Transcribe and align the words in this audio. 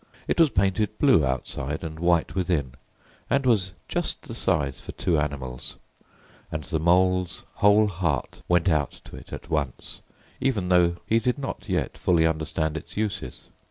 It 0.27 0.39
was 0.39 0.49
painted 0.49 0.97
blue 0.97 1.23
outside 1.23 1.83
and 1.83 1.99
white 1.99 2.33
within, 2.33 2.73
and 3.29 3.45
was 3.45 3.71
just 3.87 4.23
the 4.23 4.33
size 4.33 4.79
for 4.81 4.93
two 4.93 5.19
animals; 5.19 5.77
and 6.51 6.63
the 6.63 6.79
Mole's 6.79 7.43
whole 7.57 7.85
heart 7.85 8.41
went 8.47 8.67
out 8.67 8.99
to 9.05 9.15
it 9.15 9.31
at 9.31 9.51
once, 9.51 10.01
even 10.39 10.69
though 10.69 10.95
he 11.05 11.19
did 11.19 11.37
not 11.37 11.69
yet 11.69 11.99
fully 11.99 12.25
understand 12.25 12.77
its 12.77 12.97
uses. 12.97 13.41